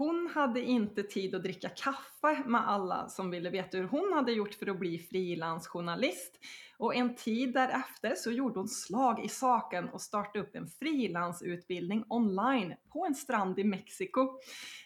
[0.00, 4.32] Hon hade inte tid att dricka kaffe med alla som ville veta hur hon hade
[4.32, 6.38] gjort för att bli frilansjournalist.
[6.78, 12.04] Och en tid därefter så gjorde hon slag i saken och startade upp en frilansutbildning
[12.08, 14.38] online på en strand i Mexiko.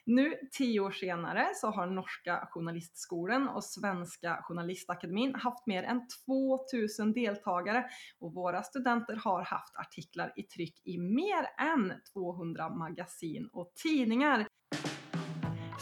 [0.04, 7.12] Nu, tio år senare, så har Norska Journalistskolan och Svenska Journalistakademin haft mer än 2000
[7.12, 7.84] deltagare
[8.18, 14.46] och våra studenter har haft artiklar i tryck i mer än 200 magasin och tidningar.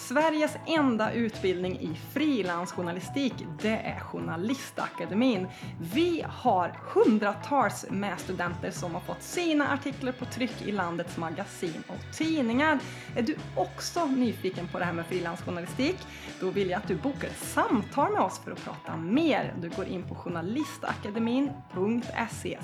[0.09, 5.47] Sveriges enda utbildning i frilansjournalistik, det är Journalistakademin.
[5.95, 11.83] Vi har hundratals med studenter som har fått sina artiklar på tryck i landets magasin
[11.89, 12.79] och tidningar.
[13.17, 15.97] Är du också nyfiken på det här med frilansjournalistik?
[16.41, 19.55] Då vill jag att du bokar ett samtal med oss för att prata mer.
[19.61, 22.59] Du går in på journalistakademin.se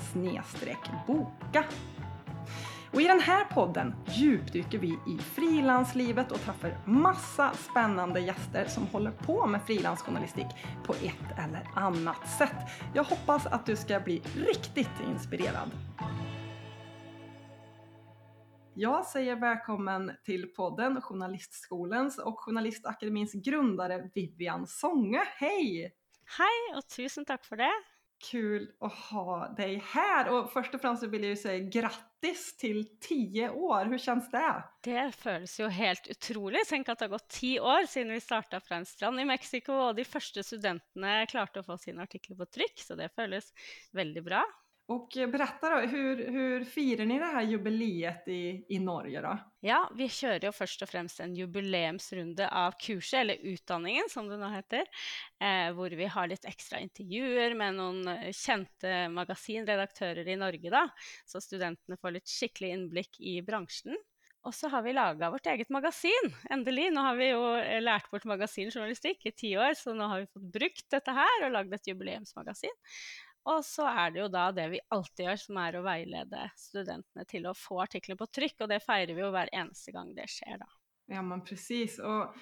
[1.07, 1.63] boka.
[2.93, 8.87] Och i den här podden djupdyker vi i frilanslivet och träffar massa spännande gäster som
[8.87, 10.47] håller på med frilansjournalistik
[10.85, 12.55] på ett eller annat sätt.
[12.93, 15.71] Jag hoppas att du ska bli riktigt inspirerad.
[18.73, 25.23] Jag säger välkommen till podden Journalistskolens och Journalistakademins grundare Vivian Sånge.
[25.25, 25.93] Hej!
[26.37, 27.71] Hej och tusen tack för det.
[28.19, 32.99] Kul å ha dig här och först och främst vill jag ju säga grattis till
[32.99, 33.85] tio år.
[33.85, 34.63] Hur känns det?
[34.83, 36.65] Det føles jo helt utrolig.
[36.67, 39.73] Tenk at det har gått ti år siden vi starta fra en strand i Mexico,
[39.73, 43.53] og de første studentene klarte å få sine artikler på trykk, så det føles
[43.95, 44.43] veldig bra.
[44.89, 49.35] Och berätta då, hur, hur firar ni det här jubileet i, i Norge da?
[49.61, 54.39] Ja, vi kjører jo først og fremst en jubileumsrunde av kurset, eller utdanningen som det
[54.41, 54.89] nå heter,
[55.45, 60.87] eh, hvor vi har litt ekstra intervjuer med noen kjente magasinredaktører i Norge da.
[61.29, 63.93] så studentene får litt skikkelig innblikk i bransjen.
[64.47, 66.87] Og så har vi laga vårt eget magasin, endelig.
[66.95, 67.41] Nå har vi jo
[67.83, 71.57] lært bort magasinjournalistikk i ti år, så nå har vi fått brukt dette her og
[71.57, 72.77] lagd et jubileumsmagasin.
[73.47, 77.25] Og så er det jo da det vi alltid gjør, som er å veilede studentene
[77.29, 78.65] til å få artiklene på trykk.
[78.65, 80.69] Og det feirer vi jo hver eneste gang det skjer, da.
[81.09, 81.99] Ja, men precis.
[81.99, 82.35] Och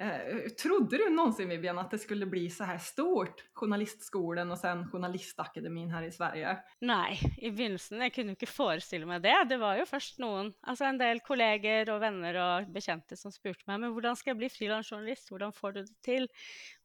[0.00, 3.44] Eh, trodde du någonsin Vivian att det skulle bli så här stort?
[3.52, 6.56] Journalistskolen och sen Journalistakademin her i Sverige?
[6.80, 9.34] Nei, i begynnelsen Jeg kunne jo ikke forestille meg det.
[9.50, 13.66] Det var jo først noen, altså en del kolleger og venner og bekjente som spurte
[13.66, 15.32] meg men hvordan skal jeg bli frilansjournalist?
[15.32, 16.30] hvordan får du det til?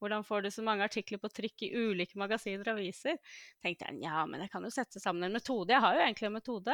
[0.02, 3.22] Hvordan får du så mange artikler på trykk i ulike magasiner og aviser?
[3.62, 5.70] tenkte jeg ja, men jeg kan jo sette sammen en metode.
[5.70, 6.74] Jeg har jo egentlig en metod.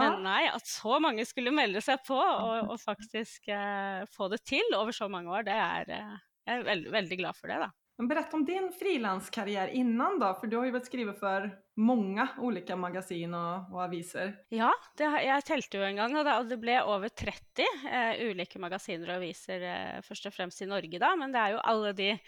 [0.00, 4.40] Men nei, at så mange skulle melde seg på og, og faktisk eh, få det
[4.48, 6.14] til over så mange år, det er eh,
[6.44, 7.54] jag är väldigt, väldigt glad for det.
[7.54, 7.70] Då.
[7.98, 12.28] Men berätta om din frilanskarriär innan då, för du har ju varit skrivit för många
[12.38, 14.36] olika magasin och, och aviser.
[14.48, 18.58] Ja, det, jag tälte ju en gång och det, det blev över 30 eh, olika
[18.58, 21.92] magasiner och aviser, eh, först och främst i Norge då, men det är ju alla
[21.92, 22.18] de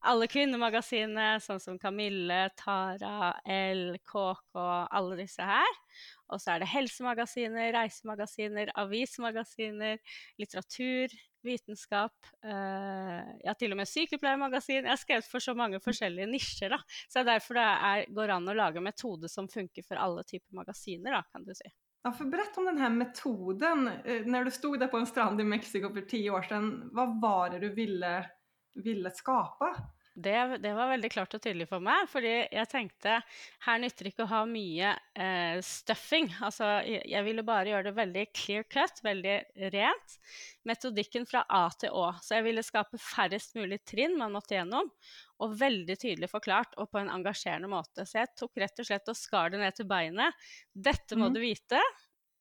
[0.00, 4.58] alla kvinnomagasinene, sånn som Kamille, Tara, L, KK,
[4.90, 5.74] alla disse här.
[6.26, 9.98] Och så är det helsemagasiner, reisemagasiner, avismagasiner,
[10.38, 11.08] litteratur,
[11.44, 14.82] vetenskap, eh, ja, til og med sykepleiermagasin.
[14.82, 16.80] Jeg har skrevet for så mange forskjellige nisjer, da.
[17.08, 20.24] så det er derfor det er, går an å lage metoder som funker for alle
[20.28, 21.70] typer magasiner, da, kan du si.
[22.06, 23.88] Ja, for Fortell om denne metoden.
[24.30, 27.54] Når du stod der på en strand i Mexico for ti år siden, hva var
[27.54, 28.12] det du ville,
[28.78, 29.72] ville skapa?
[30.18, 32.08] Det, det, var veldig klart og tydelig for meg.
[32.10, 33.20] fordi jeg tenkte
[33.66, 36.26] her nytter det ikke å ha mye eh, stuffing.
[36.42, 39.36] Altså, jeg, ville bare gjøre det veldig clear cut, veldig
[39.74, 40.16] rent.
[40.66, 42.10] Metodikken fra A til Å.
[42.24, 44.90] Så jeg ville skape færrest mulig trinn man måtte gjennom.
[45.38, 48.02] Og veldig tydelig forklart og på en engasjerende måte.
[48.02, 50.50] Så jeg tok rett og slett og skar det ned til beinet.
[50.74, 51.36] Dette må mm.
[51.38, 51.78] du vite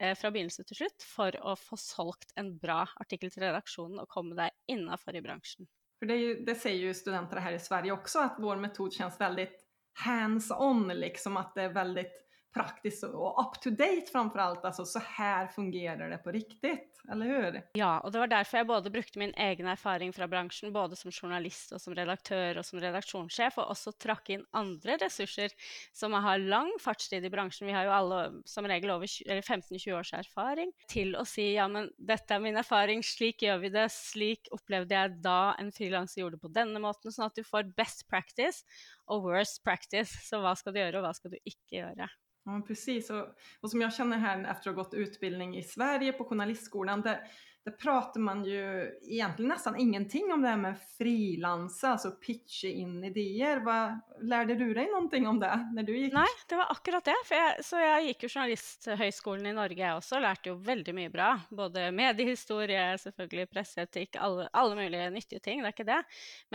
[0.01, 4.09] eh, fra begynnelse til slutt for å få solgt en bra artikkel til redaksjonen og
[4.09, 5.69] komme deg innafor i bransjen.
[5.99, 9.21] För det, ju, det, säger ju studenter här i Sverige också, att vår metod känns
[9.21, 9.65] väldigt
[10.05, 14.65] hands-on, liksom att det är väldigt praktiskt och up to date framför allt.
[14.65, 17.61] Alltså så här fungerar det på riktigt, eller hur?
[17.73, 21.11] Ja, och det var därför jag både brukte min egen erfaring från branschen, både som
[21.11, 25.49] journalist och som redaktör och som redaktionschef, och också trakk in andra resurser
[25.91, 27.67] som har lang fartstid i branschen.
[27.67, 31.91] Vi har ju alla som regel over 15-20 års erfaring till att säga, ja men
[31.97, 36.37] detta är min erfaring, slik gör vi det, slik upplevde jag då en frilanser gjorde
[36.37, 38.65] på denna måten, så att du får best practice
[39.05, 40.29] och worst practice.
[40.29, 42.09] Så vad ska du göra och vad ska du inte göra?
[42.47, 43.09] Ja, precis.
[43.09, 43.27] Och,
[43.61, 47.19] och, som jag känner här efter att ha gått utbildning i Sverige på Journalistskolan, det,
[47.65, 53.59] där pratar man ju egentligen nästan ingenting om det med frilansa, alltså pitcha in idéer.
[53.59, 56.15] Hva, lärde du deg noe om det när du gikk?
[56.15, 57.17] Nei, det var akkurat det.
[57.35, 60.23] Jeg, så jeg gikk jo Journalisthøgskolen i Norge, jeg også.
[60.23, 61.29] Lærte jo veldig mye bra.
[61.51, 65.59] Både mediehistorie, selvfølgelig presseetikk, alle, alle mulige nyttige ting.
[65.59, 66.01] Det er ikke det.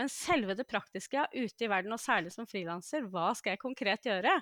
[0.01, 4.09] Men selve det praktiske ute i verden, og særlig som frilanser, hva skal jeg konkret
[4.09, 4.39] gjøre?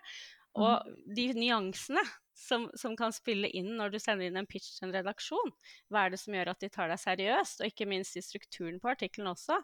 [0.59, 2.01] Og de nyansene
[2.41, 5.53] som, som, kan spille inn når du sender inn en pitch til en redaksjon.
[5.91, 8.79] Hva er det som gjør at de tar deg seriøst, og ikke minst i strukturen
[8.81, 9.59] på artikkelen også.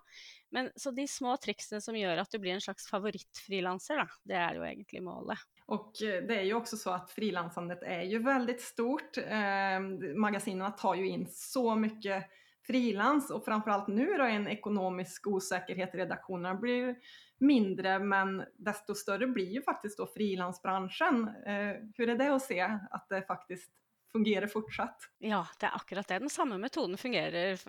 [0.55, 4.59] Men, så de små triksene som gjør at du blir en slags favorittfrilanser, det er
[4.59, 5.47] jo egentlig målet.
[5.67, 9.17] Och eh, det är ju också så att frilansandet är ju väldigt stort.
[9.17, 9.79] Eh,
[10.15, 12.23] magasinerna tar ju in så mycket
[12.67, 16.95] frilans och framförallt nu då en ekonomisk osäkerhet i redaktionerna blir
[17.37, 21.27] mindre men desto större blir ju faktiskt då frilansbranschen.
[21.27, 23.71] Eh, hur är det att se att det faktiskt
[24.13, 25.07] fungerer fortsatt.
[25.23, 26.19] Ja, det er akkurat det.
[26.23, 27.59] Den samme metoden fungerer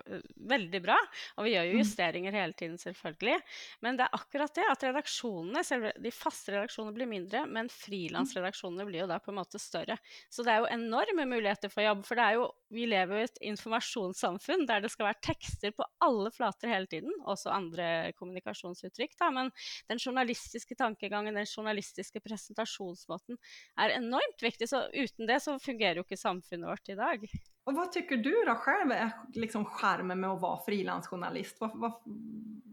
[0.49, 0.97] veldig bra.
[1.37, 1.81] Og vi gjør jo mm.
[1.83, 3.37] justeringer hele tiden, selvfølgelig.
[3.85, 8.87] Men det er akkurat det at redaksjonene, selv de faste redaksjonene blir mindre, men frilansredaksjonene
[8.87, 9.99] blir jo da på en måte større.
[10.31, 12.05] Så det er jo enorme muligheter for jobb.
[12.07, 15.75] For det er jo, vi lever jo i et informasjonssamfunn der det skal være tekster
[15.75, 17.89] på alle flater hele tiden, også andre
[18.19, 19.31] kommunikasjonsuttrykk, da.
[19.35, 19.53] Men
[19.91, 23.39] den journalistiske tankegangen, den journalistiske presentasjonsmåten
[23.81, 24.69] er enormt viktig.
[24.69, 27.25] Så uten det så fungerer jo ikke samfunnet samfunnet vårt i dag.
[27.69, 31.59] Och vad tycker du då själv är liksom skärmen med å være frilansjournalist?
[31.61, 31.91] Hva, hva,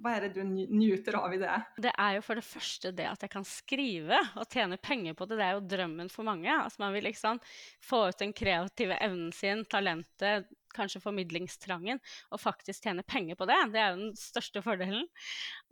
[0.01, 1.57] hva er det du njuter av i det?
[1.85, 5.29] Det er jo for det første det at jeg kan skrive og tjene penger på
[5.29, 5.37] det.
[5.37, 6.49] Det er jo drømmen for mange.
[6.49, 7.43] Altså man vil liksom
[7.85, 12.01] få ut den kreative evnen sin, talentet, kanskje formidlingstrangen,
[12.31, 13.59] og faktisk tjene penger på det.
[13.73, 15.09] Det er jo den største fordelen.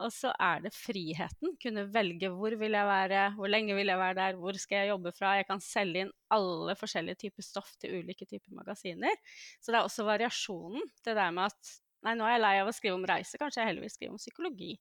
[0.02, 1.54] Og så er det friheten.
[1.62, 4.92] Kunne velge hvor vil jeg være, hvor lenge vil jeg være der, hvor skal jeg
[4.94, 5.36] jobbe fra.
[5.38, 9.22] Jeg kan selge inn alle forskjellige typer stoff til ulike typer magasiner.
[9.60, 10.84] Så det er også variasjonen.
[11.04, 11.74] Det der med at
[12.04, 14.12] Nei, nå er jeg lei av å skrive om reise, kanskje jeg heller vil skrive
[14.12, 14.74] om psykologi.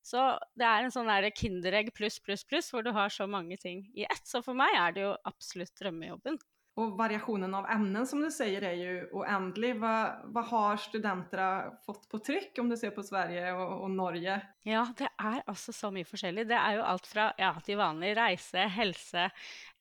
[0.00, 0.22] Så
[0.56, 4.06] det er en sånn kinderegg pluss, pluss, pluss, hvor du har så mange ting i
[4.08, 4.24] ett.
[4.24, 6.40] Så for meg er det jo absolutt drømmejobben.
[6.80, 9.76] Och variationen av ämnen som du säger är ju oändlig.
[9.76, 14.38] Vad, vad har studenterna fått på trykk, om du ser på Sverige og, og Norge?
[14.64, 16.46] Ja, det er altså så mye forskjellig.
[16.48, 19.26] Det er jo alt fra ja, de vanlige reise, helse,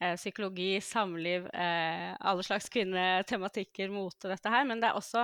[0.02, 4.68] eh, psykologi, samliv, eh, alle slags kvinnetematikker, mote, dette her.
[4.68, 5.24] Men det er også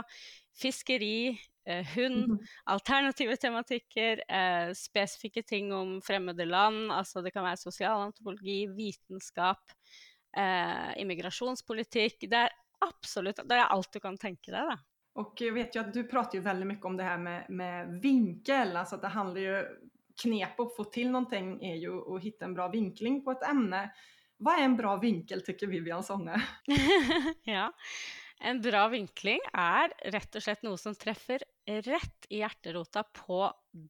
[0.55, 1.35] fiskeri,
[1.67, 2.57] eh, hund, mm -hmm.
[2.71, 6.91] alternative tematikker, eh, spesifikke ting om fremmede land.
[6.91, 9.59] Altså det kan være sosial antropologi, vitenskap
[10.35, 12.27] eh, immigrasjonspolitikk.
[12.29, 12.53] Det er
[12.85, 14.73] absolutt det er alt du kan tenke deg.
[14.73, 14.77] da.
[15.15, 18.01] Och jag vet ju att du pratar ju väldigt mycket om det här med, med
[18.01, 19.65] vinkel, alltså att det handlar ju,
[20.21, 23.93] knep att få till någonting är ju att hitta en bra vinkling på ett ämne.
[24.37, 26.43] Vad är en bra vinkel tycker Vivian Sonne?
[27.43, 27.73] ja,
[28.39, 33.45] en bra vinkling er rett og slett noe som treffer rett i hjerterota på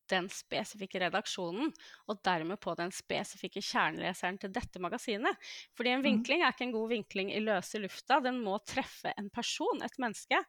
[0.10, 1.72] den spesifikke redaksjonen,
[2.10, 5.40] og dermed på den spesifikke kjerneleseren til dette magasinet.
[5.78, 6.08] Fordi en mm.
[6.08, 9.98] vinkling er ikke en god vinkling i løse lufta, den må treffe en person, et
[10.02, 10.40] menneske.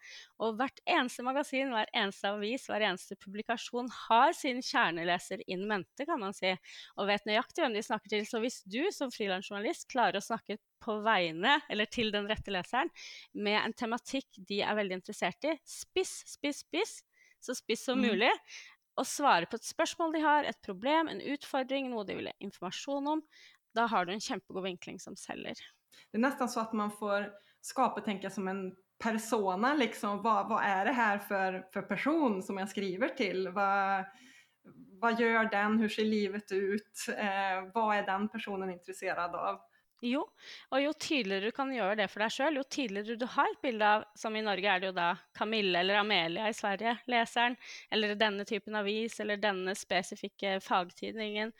[0.43, 6.07] Og hvert eneste magasin, hver eneste avis, hver eneste publikasjon har sin kjerneleser in mente,
[6.09, 6.55] kan man si,
[6.97, 8.27] og vet nøyaktig hvem de snakker til.
[8.29, 12.93] Så hvis du som frilansjournalist klarer å snakke på vegne, eller til den rette leseren,
[13.33, 16.99] med en tematikk de er veldig interessert i, spiss, spiss, spiss,
[17.41, 18.07] så spiss som mm.
[18.09, 18.31] mulig,
[18.97, 22.37] og svare på et spørsmål de har, et problem, en utfordring, noe de vil ha
[22.45, 23.23] informasjon om,
[23.77, 25.59] da har du en kjempegod vinkling som selger.
[26.09, 27.29] Det er nesten så at man får
[27.65, 28.71] skape, tenke som en
[29.03, 30.23] persona, liksom.
[30.25, 33.51] Hva, hva er det her for, for, person som jeg skriver til?
[33.53, 34.05] Hva,
[35.01, 35.77] hva gjør den?
[35.81, 37.09] Hvordan ser livet ut?
[37.13, 39.61] Eh, hva er den personen interessert av?
[40.05, 40.21] Jo,
[40.75, 43.63] og jo tydeligere du kan gjøre det for deg sjøl, jo tydeligere du har et
[43.65, 47.57] bilde av Som i Norge er det jo da Camille eller Amelia i Sverige, leseren,
[47.91, 51.55] eller denne typen avis, eller denne spesifikke fagtidningen.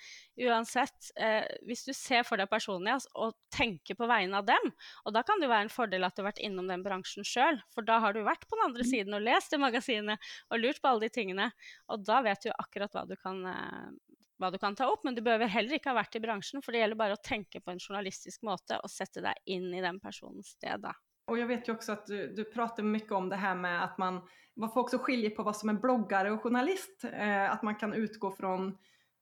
[0.45, 4.69] Uansett, eh, hvis du ser for deg personen deres og tenker på vegne av dem,
[5.07, 7.25] og da kan det jo være en fordel at du har vært innom den bransjen
[7.25, 8.91] sjøl, for da har du vært på den andre mm.
[8.93, 11.49] siden og lest det magasinet og lurt på alle de tingene,
[11.89, 13.89] og da vet du akkurat hva du kan eh,
[14.41, 16.75] hva du kan ta opp, men du behøver heller ikke ha vært i bransjen, for
[16.75, 20.01] det gjelder bare å tenke på en journalistisk måte og sette deg inn i den
[20.03, 20.83] personens sted.
[20.85, 20.93] Da.
[21.33, 23.97] Og jeg vet jo også at du, du, prater mye om det her med at
[23.99, 24.21] man,
[24.55, 27.01] man får også skilje på hva som er bloggare og journalist.
[27.09, 28.55] Eh, at man kan utgå fra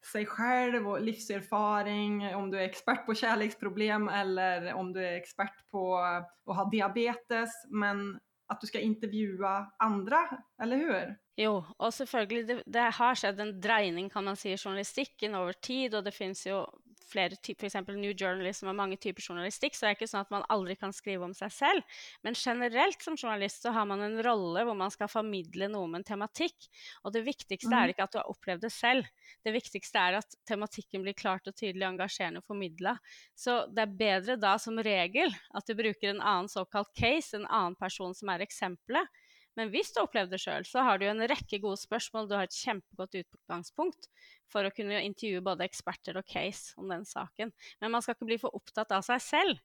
[0.04, 5.62] seg selv og livserfaring, om du er ekspert på kjærlighetsproblem eller om du er ekspert
[5.72, 7.54] på å ha diabetes.
[7.72, 8.10] Men
[8.54, 10.22] at du skal intervjue andre,
[10.62, 11.14] eller hur?
[11.38, 15.56] Jo, og selvfølgelig, det, det, har skjedd en dreining kan man si, i journalistikken over
[15.58, 16.62] tid, og det finnes jo
[17.08, 17.88] flere typer, f.eks.
[17.94, 20.94] New Journalism og mange typer journalistikk, så er det ikke sånn at man aldri kan
[20.94, 21.98] skrive om seg selv.
[22.26, 26.02] Men generelt som journalist så har man en rolle hvor man skal formidle noe med
[26.02, 26.68] en tematikk.
[27.04, 27.78] Og det viktigste mm.
[27.80, 29.10] er ikke at du har opplevd det selv.
[29.44, 32.96] Det viktigste er at tematikken blir klart og tydelig engasjerende og formidla.
[33.38, 37.48] Så det er bedre da som regel at du bruker en annen såkalt case, en
[37.48, 39.12] annen person som er eksempelet
[39.58, 42.26] men hvis du har opplevd det sjøl, så har du en rekke gode spørsmål.
[42.26, 44.08] Du har et kjempegodt utgangspunkt
[44.54, 47.50] for å kunne intervjue både eksperter og case om den saken.
[47.82, 49.58] Men man skal ikke bli for opptatt av seg selv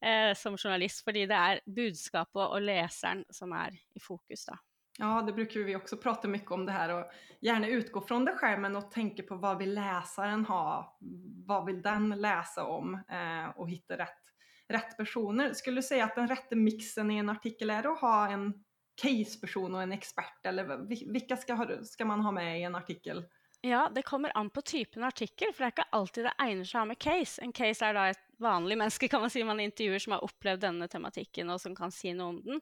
[0.00, 4.46] eh, som journalist, fordi det er budskapet og leseren som er i fokus.
[4.50, 4.58] da.
[4.98, 7.10] Ja, det brukar vi också prata mycket om det här och
[7.40, 10.98] gärna utgå från det skärmen och tänka på vad vill läsaren ha?
[11.46, 12.94] Vad vill den läsa om?
[12.94, 14.22] Eh, och hitta rätt,
[14.68, 15.52] rätt personer.
[15.52, 18.64] Skulle du säga att den rätta mixen i en artikel är att ha en
[18.96, 23.24] caseperson og en ekspert, eller hvilke skal, skal, man ha med i en artikkel?
[23.60, 26.76] Ja, det kommer an på typen artikkel, for det er ikke alltid det egner seg
[26.76, 27.40] å ha med case.
[27.42, 30.62] En case er da et vanlig menneske kan man si man intervjuer som har opplevd
[30.66, 32.60] denne tematikken, og som kan si noe om den.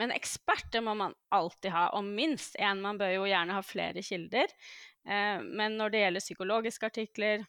[0.00, 2.80] Men ekspert det må man alltid ha, og minst én.
[2.84, 4.54] Man bør jo gjerne ha flere kilder.
[5.06, 7.44] Eh, men når det gjelder psykologiske artikler,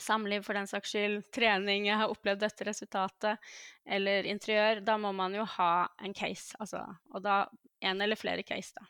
[0.00, 3.52] samliv for den saks skyld, trening, jeg har opplevd dette resultatet,
[3.86, 6.82] eller interiør, da må man jo ha en case, altså.
[7.14, 7.44] Og da
[7.80, 8.84] en eller flere case, da.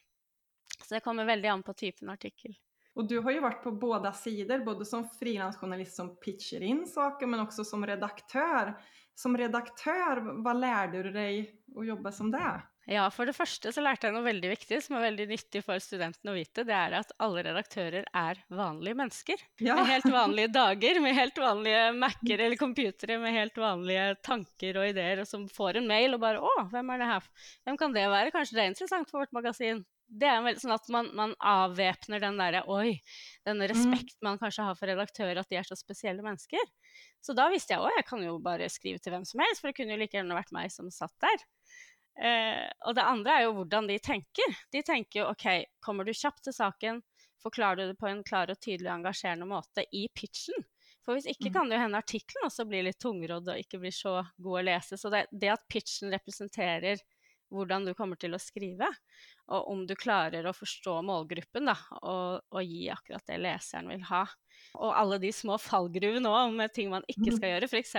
[0.80, 2.56] Så det kommer veldig an på typen artikkel.
[2.99, 7.30] Og du har jo vært på både sider, både som frilansjournalist som pitcher inn saker,
[7.30, 8.75] men også som redaktør.
[9.18, 12.52] Som redaktør, hva lærte du deg å jobbe som det?
[12.90, 15.82] Ja, for det første så lærte jeg noe veldig viktig som er veldig nyttig for
[15.82, 16.64] studentene å vite.
[16.66, 19.44] Det er at alle redaktører er vanlige mennesker.
[19.62, 19.76] Ja.
[19.78, 24.90] Med helt vanlige dager, med helt vanlige Mac-er eller computere, med helt vanlige tanker og
[24.90, 27.30] ideer, og som får en mail og bare 'Å, hvem er det her?
[27.68, 28.35] Hvem kan det være?
[28.35, 32.22] Kanskje det er interessant for vårt magasin?' Det er veldig sånn at man, man avvæpner
[32.22, 32.98] den derre 'oi',
[33.46, 33.70] denne mm.
[33.70, 36.64] respekt man kanskje har for redaktører, at de er så spesielle mennesker.
[37.22, 39.70] Så da visste jeg òg, jeg kan jo bare skrive til hvem som helst', for
[39.70, 41.46] det kunne jo like gjerne vært meg som satt der.
[42.20, 44.58] Eh, og det andre er jo hvordan de tenker.
[44.74, 45.46] De tenker jo OK,
[45.84, 47.00] kommer du kjapt til saken,
[47.40, 50.66] forklarer du det på en klar og tydelig engasjerende måte i pitchen.
[51.06, 51.54] For hvis ikke mm.
[51.54, 54.66] kan det jo hende artikkelen også blir litt tungrodd og ikke blir så god å
[54.68, 54.98] lese.
[55.00, 57.00] Så det, det at pitchen representerer
[57.50, 58.88] hvordan du kommer til å skrive,
[59.50, 64.04] og om du klarer å forstå målgruppen da, og, og gi akkurat det leseren vil
[64.11, 64.25] ha,
[64.78, 67.71] og alle de små fallgruvene òg med ting man ikke skal gjøre.
[67.71, 67.97] F.eks.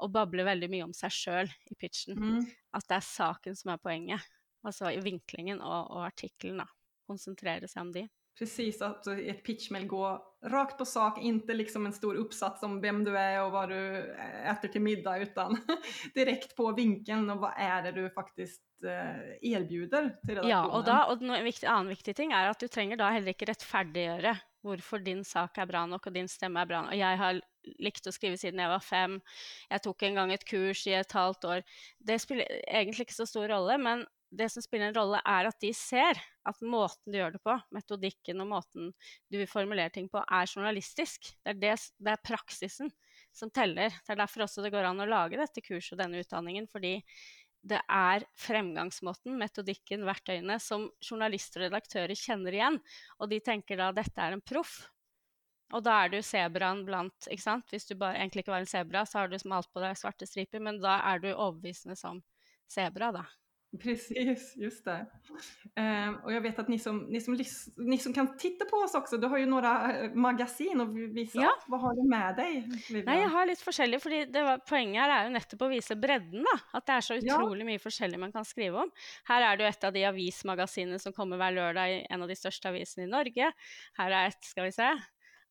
[0.00, 2.16] å bable veldig mye om seg sjøl i pitchen.
[2.16, 2.46] Mm.
[2.76, 4.28] At det er saken som er poenget.
[4.64, 6.64] Altså i vinklingen og, og artikkelen.
[7.04, 8.06] Konsentrere seg om de.
[8.38, 13.04] Precis, att ett pitchmail går rakt på sak, inte liksom en stor uppsats om vem
[13.04, 13.96] du är och vad du
[14.44, 15.56] äter till middag, utan
[16.14, 20.50] direkt på vinkeln og hva er det du faktisk eh, erbjuder til redaksjonen.
[20.50, 23.36] Ja, og, da, og en viktig, annen viktig ting er at du trenger da heller
[23.36, 26.96] ikke rettferdiggjøre hvorfor din sak er bra nok og din stemme er bra nok.
[26.96, 27.40] Jeg har
[27.84, 29.18] likt å skrive siden jeg var fem.
[29.70, 31.64] Jeg tok en gang et kurs i et halvt år.
[32.00, 35.60] Det spiller egentlig ikke så stor rolle, men det som spiller en rolle, er at
[35.62, 38.90] de ser at måten du gjør det på, metodikken og måten
[39.32, 41.30] du formulerer ting på, er journalistisk.
[41.44, 42.92] Det er, det, det er praksisen
[43.34, 43.94] som teller.
[44.04, 46.98] Det er derfor også det går an å lage dette kurset og denne utdanningen, fordi
[47.64, 52.76] det er fremgangsmåten, metodikken, verktøyene som journalister og redaktører kjenner igjen.
[53.18, 54.82] Og de tenker da dette er en proff.
[55.72, 57.72] Og da er du sebraen blant ikke sant?
[57.72, 60.28] Hvis du bare egentlig ikke var en sebra, så har du malt på deg svarte
[60.28, 62.20] striper, men da er du overbevisende som
[62.70, 63.24] sebra, da.
[63.82, 65.06] Precis, just det.
[65.76, 67.38] Eh, och jag vet att ni som, ni, som,
[67.76, 71.40] ni som kan titta på oss også, du har jo noen eh, magasin å vise
[71.40, 71.50] ja.
[71.66, 72.68] Hva har du med deg?
[72.70, 73.08] Vivian?
[73.08, 76.44] Nei, jeg har litt forskjellig, fordi var, poenget her er jo nettopp å vise bredden.
[76.46, 77.70] da, At det er så utrolig ja.
[77.72, 78.94] mye forskjellig man kan skrive om.
[79.30, 82.30] Her er det jo et av de avismagasinene som kommer hver lørdag i en av
[82.30, 83.50] de største avisene i Norge.
[83.98, 84.92] Her er et, skal vi se,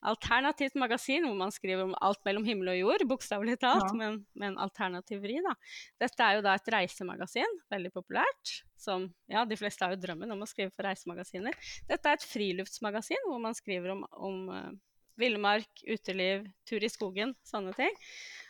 [0.10, 3.98] alternativt magasin hvor man skriver om alt mellom himmel og jord, bokstavelig talt, ja.
[3.98, 5.40] men med en alternativ vri.
[5.46, 5.56] Da.
[6.04, 8.56] Dette er jo da et reisemagasin, veldig populært.
[8.80, 11.56] Som, ja, de fleste har jo drømmen om å skrive for reisemagasiner.
[11.88, 14.74] Dette er et friluftsmagasin hvor man skriver om, om uh,
[15.20, 17.96] villmark, uteliv, tur i skogen, sånne ting.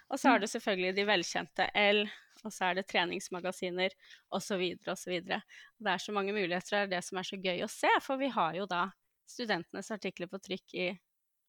[0.09, 2.03] Og så har du selvfølgelig de velkjente L,
[2.43, 3.93] og så er det treningsmagasiner
[4.33, 4.61] osv.
[4.89, 5.15] osv.
[5.23, 8.21] Det er så mange muligheter, det er det som er så gøy å se, for
[8.21, 8.87] vi har jo da
[9.29, 10.87] studentenes artikler på trykk i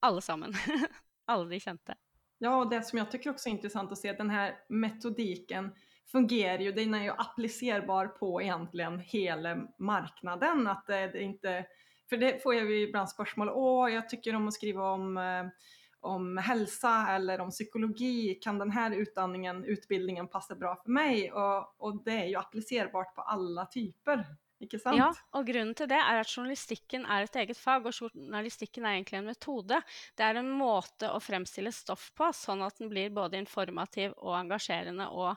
[0.04, 0.54] alle sammen.
[1.32, 1.96] alle de kjente.
[2.42, 5.70] Ja, og det som jeg tycker også er interessant å se, den denne metodikken
[6.12, 10.66] fungerer jo, den er jo applicerbar på egentlig hele marknaden.
[10.68, 11.54] At det, det inte,
[12.08, 15.72] för det får jeg jo ibland spørsmål, åh, jeg tycker om å skrive om, eh,
[16.04, 21.30] om hälsa eller om psykologi, kan denne utdanningen, utbildningen passe bra for meg?
[21.32, 24.26] Og, og det er jo applicerbart på alle typer.
[24.62, 24.96] Ikke sant?
[24.96, 28.96] Ja, og grunnen til det er at journalistikken er et eget fag, og journalistikken er
[28.96, 29.80] egentlig en metode.
[30.16, 34.38] Det er en måte å fremstille stoff på, sånn at den blir både informativ og
[34.38, 35.34] engasjerende, og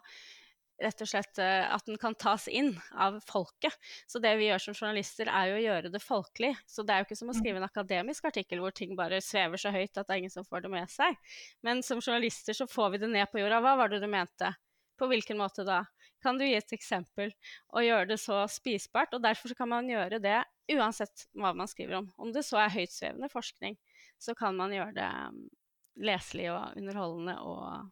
[0.78, 3.74] rett og slett eh, at den kan tas inn av folket.
[4.06, 6.54] Så det vi gjør som journalister, er jo å gjøre det folkelig.
[6.70, 9.62] Så det er jo ikke som å skrive en akademisk artikkel hvor ting bare svever
[9.62, 11.18] så høyt at det er ingen som får det med seg.
[11.66, 13.62] Men som journalister så får vi det ned på jorda.
[13.66, 14.54] Hva var det du mente?
[14.98, 15.84] På hvilken måte da?
[16.28, 17.32] Kan du gi et eksempel
[17.72, 19.16] og gjøre det så spisbart?
[19.16, 20.42] Og derfor kan man gjøre det
[20.76, 22.10] uansett hva man skriver om.
[22.20, 23.78] Om det så er høytsvevende forskning,
[24.20, 25.46] så kan man gjøre det um,
[26.04, 27.88] leselig og underholdende og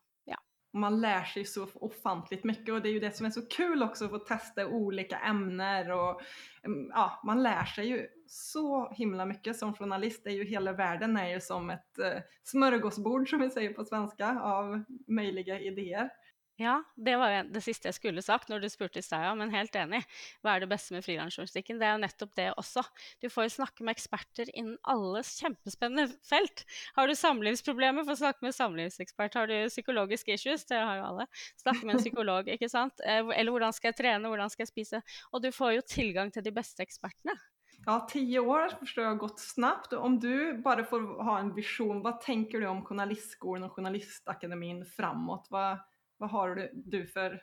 [0.76, 3.84] Man lär sig så ofantligt mycket och det är ju det som är så kul
[3.84, 6.22] också att få testa olika ämnen och
[6.64, 10.24] mm, ja, man lär sig ju så himla mycket som journalist.
[10.24, 13.86] Det är ju hela världen är ju som ett eh, smörgåsbord som vi säger på
[13.86, 16.10] svenska av möjliga idéer.
[16.56, 19.52] Ja, det var det siste jeg skulle sagt når du spurte i stad, ja, men
[19.52, 20.00] helt enig.
[20.40, 21.82] Hva er det beste med frilansjournalistikken?
[21.82, 22.84] Det er jo nettopp det også.
[23.20, 26.64] Du får jo snakke med eksperter innen alle kjempespennende felt.
[26.96, 29.36] Har du samlivsproblemer, få snakke med samlivsekspert.
[29.36, 31.26] Har du psykologiske issues, det har jo alle,
[31.60, 33.04] snakke med en psykolog, ikke sant.
[33.04, 35.02] Eh, Eller hvordan skal jeg trene, hvordan skal jeg spise?
[35.36, 37.36] Og du får jo tilgang til de beste ekspertene.
[37.86, 39.94] Ja, tio år förstår jeg har gått snabbt.
[39.94, 45.52] Om du bare får ha en visjon, hva tenker du om journalistskolen og journalistakademien framåt?
[45.54, 45.84] Vad,
[46.22, 47.38] vad har du, du for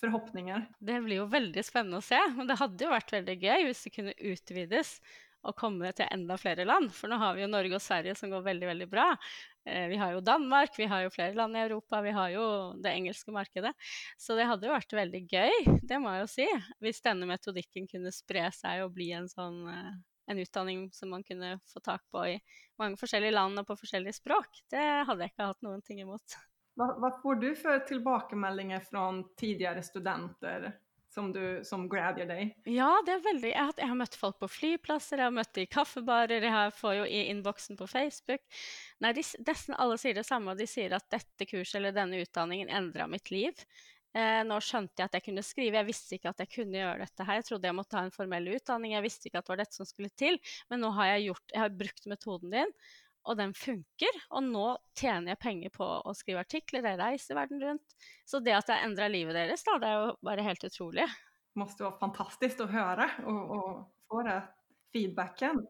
[0.00, 0.66] forhåpninger?
[0.78, 2.18] Det blir jo veldig spennende å se.
[2.36, 4.96] Men det hadde jo vært veldig gøy hvis det kunne utvides
[5.44, 6.88] og komme til enda flere land.
[6.96, 9.10] For nå har vi jo Norge og Sverige som går veldig, veldig bra.
[9.68, 12.46] Eh, Vi har jo Danmark, vi har jo flere land i Europa, vi har jo
[12.80, 13.74] det engelske markedet.
[14.16, 15.52] Så det hadde jo vært veldig gøy,
[15.84, 16.48] det må jeg jo si,
[16.80, 19.92] hvis denne metodikken kunne spre seg og bli en sånn eh,
[20.26, 22.38] en utdanning som man kunne få tak på i
[22.80, 24.62] mange forskjellige land og på forskjellige språk.
[24.72, 26.38] Det hadde jeg ikke hatt noen ting imot.
[26.74, 29.06] Vad, hva får du for tilbakemeldinger fra
[29.38, 30.72] tidligere studenter
[31.14, 32.54] som, du, som glädjer deg?
[32.66, 35.52] Ja, det er veldig jeg har, jeg har møtt folk på flyplasser, jeg har møtt
[35.54, 38.42] dem i kaffebarer, jeg får jo i innboksen på Facebook.
[39.04, 42.18] Nei, de, nesten alle sier det samme, og de sier at dette kurset eller denne
[42.24, 43.62] utdanningen endra mitt liv.
[44.14, 47.00] Eh, nå skjønte jeg at jeg kunne skrive, jeg visste ikke at jeg kunne gjøre
[47.02, 47.40] dette her.
[47.40, 49.78] Jeg trodde jeg måtte ha en formell utdanning, jeg visste ikke at det var dette
[49.78, 50.38] som skulle til.
[50.70, 52.74] Men nå har jeg gjort, jeg har brukt metoden din,
[53.24, 54.20] og den funker.
[54.36, 54.66] Og nå
[54.98, 57.96] tjener jeg penger på å skrive artikler, jeg reiser verden rundt.
[58.28, 61.08] Så det at jeg endra livet deres, da, det er jo bare helt utrolig.
[61.58, 63.68] måste være fantastisk å høre og, og
[64.10, 64.48] få den
[64.94, 65.62] feedbacken.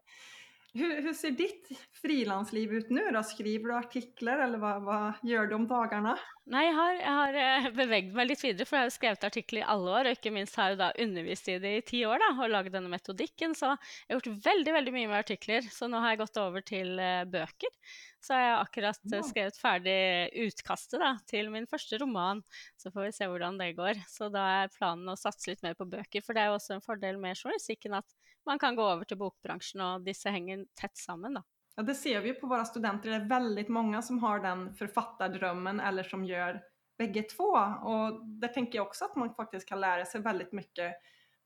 [0.75, 1.69] Hur, hur ser ditt
[2.01, 3.05] frilansliv ut nå?
[3.15, 3.21] Da?
[3.23, 6.17] Skriver du artikler, eller hva, hva gjør du om dagene?
[6.51, 9.23] Nei, jeg har, jeg har eh, beveget meg litt videre, for jeg har jo skrevet
[9.29, 12.01] artikler i alle år, og ikke minst har jeg da undervist i det i ti
[12.05, 15.71] år, da, og laget denne metodikken, så jeg har gjort veldig, veldig mye med artikler,
[15.71, 17.79] så nå har jeg gått over til eh, bøker.
[18.25, 19.97] Så har jeg akkurat eh, skrevet ferdig
[20.43, 22.43] utkastet da, til min første roman,
[22.75, 24.03] så får vi se hvordan det går.
[24.11, 26.75] Så da er planen å satse litt mer på bøker, for det er jo også
[26.75, 30.97] en fordel med journalistikken at man kan gå over til bokbransjen, og disse henger tett
[30.99, 31.45] sammen, da.
[31.75, 33.11] Ja, det ser vi på våre studenter.
[33.11, 36.61] Det er veldig mange som har den forfatterdrømmen, eller som gjør
[36.99, 37.49] begge två.
[37.91, 40.91] Og der tenker jeg også at man faktisk kan lære seg veldig mye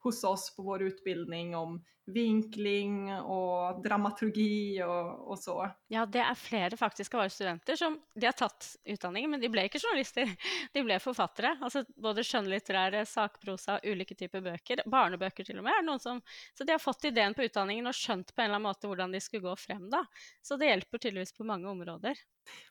[0.06, 1.80] hos oss på vår utbildning om
[2.14, 5.56] vinkling og dramaturgi og, og, så.
[5.92, 9.50] Ja, det er flere faktisk av våre studenter som de har tatt utdanningen, men de
[9.52, 10.30] ble ikke journalister.
[10.74, 11.56] De ble forfattere.
[11.64, 14.84] Altså både skjønnlitterære, sakprosa, ulike typer bøker.
[14.90, 15.90] Barnebøker til og med.
[16.02, 16.20] som,
[16.54, 19.14] så de har fått ideen på utdanningen og skjønt på en eller annen måte hvordan
[19.14, 19.88] de skulle gå frem.
[19.90, 20.04] da.
[20.42, 22.18] Så det hjelper tydeligvis på mange områder.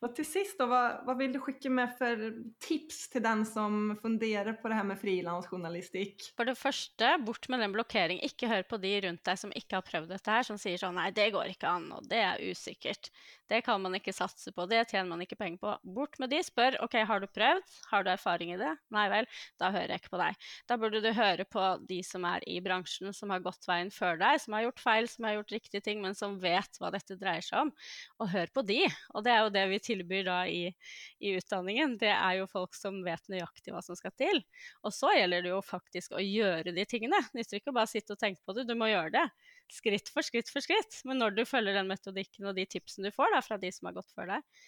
[0.04, 2.24] Og til sist da, hva, hva vil du skikke med for
[2.64, 6.30] tips til den som funderer på det her med frilansjournalistikk?
[6.38, 8.24] For det første, bort med den blokkeringen.
[8.26, 10.98] Ikke hør på de rundt deg som ikke har prøvd dette her, som sier sånn
[10.98, 13.12] nei, det går ikke an, og det er usikkert.
[13.50, 15.72] Det kan man ikke satse på, det tjener man ikke penger på.
[15.96, 18.72] Bort med de, spør ok, har du prøvd, har du erfaring i det?
[18.94, 19.30] Nei vel,
[19.62, 20.50] da hører jeg ikke på deg.
[20.70, 24.20] Da burde du høre på de som er i bransjen, som har gått veien før
[24.22, 27.18] deg, som har gjort feil, som har gjort riktige ting, men som vet hva dette
[27.18, 27.74] dreier seg om.
[28.22, 28.84] Og hør på de.
[29.18, 30.62] Og det er jo det vi tilbyr da i,
[31.26, 31.98] i utdanningen.
[32.02, 34.44] Det er jo folk som vet nøyaktig hva som skal til.
[34.86, 37.20] Og så gjelder det jo faktisk å gjøre de tingene.
[37.34, 39.26] Nytter ikke å bare sitte og tenke på det, du må gjøre det.
[39.70, 41.02] Skritt for skritt for skritt.
[41.06, 43.90] Men når du følger den metodikken og de tipsene du får da, fra de som
[43.90, 44.62] har gått før deg,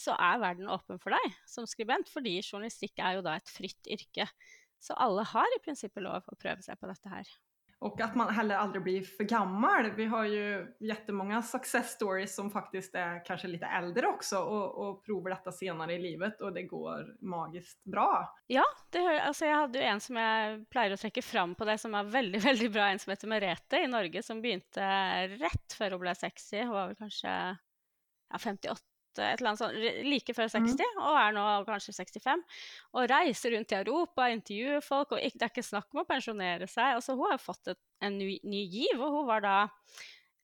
[0.00, 3.90] så er verden åpen for deg som skribent, fordi journalistikk er jo da et fritt
[3.90, 4.26] yrke.
[4.82, 7.30] Så alle har i prinsippet lov å prøve seg på dette her.
[7.84, 9.90] Och att man heller aldrig blir för gammal.
[9.90, 15.04] Vi har ju jättemånga success stories som faktiskt är kanske lite äldre också och, och
[15.04, 18.34] provar detta senare i livet och det går magiskt bra.
[18.46, 21.68] Ja, det hører, altså jeg hadde jo en som jeg pleier å trekke fram på
[21.68, 24.88] det, som er veldig veldig bra, en som heter Merete i Norge, som begynte
[25.36, 26.64] rett før hun ble 60.
[26.64, 31.02] Hun var vel kanskje ja, 58 et eller annet sånt like før 60, mm.
[31.04, 32.42] og er nå kanskje 65.
[32.94, 36.08] Og reiser rundt i Europa, intervjuer folk, og ikke, det er ikke snakk om å
[36.08, 36.98] pensjonere seg.
[36.98, 39.56] Altså, hun har fått et, en ny, ny giv, og hun var da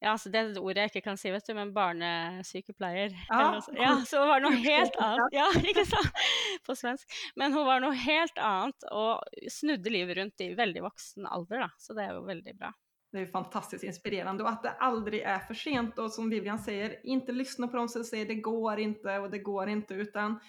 [0.01, 3.13] ja, altså det er et ord jeg ikke kan si, vet du, men barnesykepleier.
[3.29, 3.41] Ja,
[3.77, 5.37] ja så hun var noe helt annet.
[5.37, 6.23] Ja, ikke sant?
[6.65, 7.19] På svensk.
[7.37, 9.21] Men hun var noe helt annet og
[9.53, 11.69] snudde livet rundt i veldig voksen alder, da.
[11.77, 12.73] Så det er jo veldig bra.
[13.13, 17.07] Det är fantastiskt inspirerande och att det aldrig är för sent och som Vivian säger,
[17.07, 20.41] inte lyssna på dem som säger det går inte och det går inte utan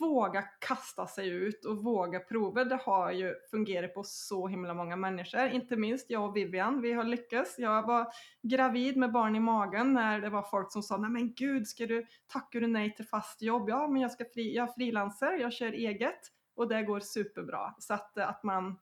[0.00, 2.64] våga kasta sig ut och våga prova.
[2.64, 6.80] Det har ju fungerat på så himla många människor, inte minst jag och Vivian.
[6.80, 7.58] Vi har lyckats.
[7.58, 8.06] Jag var
[8.42, 11.86] gravid med barn i magen när det var folk som sa, nej men gud, ska
[11.86, 13.68] du, tackar du nej till fast jobb?
[13.68, 16.20] Ja, men jag ska fri, jag frilanser, jag kör eget
[16.56, 17.74] och det går superbra.
[17.78, 18.78] Så att, att man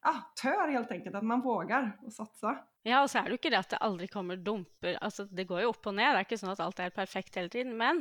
[0.00, 2.54] ja, tør helt enkelt, at man våger å satse.
[2.88, 4.94] Ja, og så er det jo ikke det at det aldri kommer dumper.
[5.04, 7.36] Altså, det går jo opp og ned, det er ikke sånn at alt er perfekt
[7.36, 7.74] hele tiden.
[7.76, 8.00] Men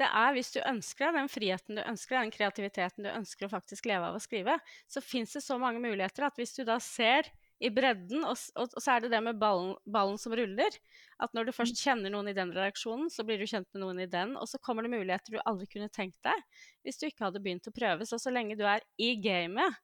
[0.00, 3.48] det er hvis du ønsker deg den friheten du ønsker deg, den kreativiteten du ønsker
[3.48, 4.56] å faktisk leve av å skrive,
[4.88, 7.28] så fins det så mange muligheter at hvis du da ser
[7.60, 10.76] i bredden, og, og, og så er det det med ballen, ballen, som ruller.
[11.22, 14.02] At når du først kjenner noen i den redaksjonen, så blir du kjent med noen
[14.04, 16.44] i den, og så kommer det muligheter du aldri kunne tenkt deg
[16.84, 18.08] hvis du ikke hadde begynt å prøve.
[18.08, 19.80] Så så lenge du er i gamet,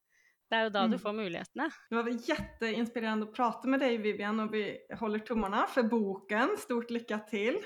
[0.53, 1.01] det er jo da du mm.
[1.01, 1.67] får mulighetene.
[1.89, 4.67] Det var kjempeinspirerende å prate med deg, Vivian, og vi
[5.01, 6.59] holder tommene for boken.
[6.61, 7.57] Stort lykke til.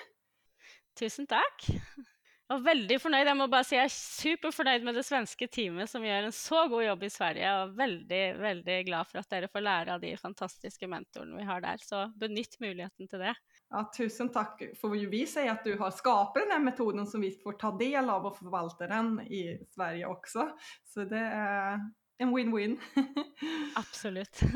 [0.97, 1.67] Tusen takk.
[1.67, 3.27] Jeg var veldig fornøyd.
[3.27, 6.61] Jeg må bare si jeg er superfornøyd med det svenske teamet som gjør en så
[6.71, 7.51] god jobb i Sverige.
[7.59, 11.67] Og veldig, veldig glad for at dere får lære av de fantastiske mentorene vi har
[11.67, 11.83] der.
[11.83, 13.35] Så benytt muligheten til det.
[13.67, 14.63] Ja, tusen takk.
[14.79, 18.31] Får vi si at du har skapt denne metoden som vi får ta del av
[18.31, 20.47] og forvalte den i Sverige også.
[20.87, 21.83] Så det er
[22.19, 22.79] en win-win.
[23.75, 24.41] Absolut.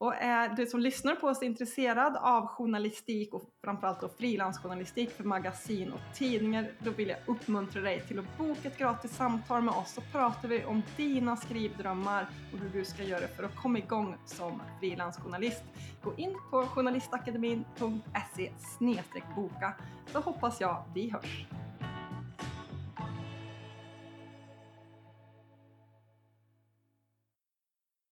[0.00, 5.24] Och är du som lyssnar på oss intresserad av journalistik och framförallt då frilansjournalistik för
[5.24, 9.74] magasin och tidningar, då vill jag uppmuntra dig till att boka ett gratis samtal med
[9.74, 13.78] oss så pratar vi om dina skrivdrömmar och hur du ska göra för att komma
[13.78, 15.62] igång som frilansjournalist.
[16.02, 18.52] Gå in på journalistakademin.se
[19.36, 19.74] boka
[20.12, 21.46] så hoppas jag vi hörs.